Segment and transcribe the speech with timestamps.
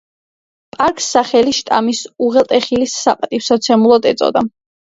[0.75, 4.45] პარკს სახელი შტამის უღელტეხილის საპატივმცემლოდ ეწოდა.